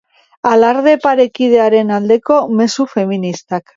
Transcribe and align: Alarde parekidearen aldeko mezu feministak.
Alarde 0.51 0.93
parekidearen 1.03 1.91
aldeko 1.99 2.39
mezu 2.63 2.89
feministak. 2.95 3.67